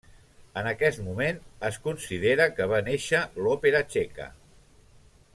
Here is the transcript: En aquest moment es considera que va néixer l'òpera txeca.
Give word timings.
En 0.61 0.67
aquest 0.69 1.01
moment 1.07 1.41
es 1.69 1.77
considera 1.83 2.47
que 2.59 2.67
va 2.71 2.79
néixer 2.87 3.21
l'òpera 3.43 3.83
txeca. 3.93 4.27